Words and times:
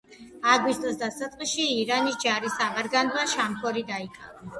აგვისტოს 0.51 0.95
დასაწყისში 1.01 1.65
ირანის 1.81 2.17
ჯარის 2.23 2.57
ავანგარდმა 2.69 3.27
შამქორი 3.35 3.85
დაიკავა. 3.91 4.43